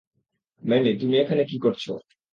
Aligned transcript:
Many, 0.63 0.91
তুমি 0.95 1.15
এখানে 1.17 1.43
কি 1.45 1.57
করছো? 1.59 1.91